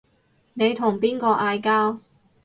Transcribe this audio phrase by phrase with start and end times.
[0.55, 1.99] 你同邊個嗌交